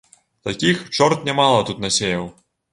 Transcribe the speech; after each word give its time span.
Такіх 0.47 0.81
чорт 0.97 1.29
нямала 1.29 1.61
тут 1.71 1.85
насеяў. 1.87 2.29